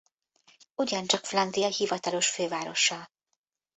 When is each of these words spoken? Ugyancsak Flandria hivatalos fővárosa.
Ugyancsak 0.75 1.25
Flandria 1.25 1.67
hivatalos 1.67 2.29
fővárosa. 2.29 3.09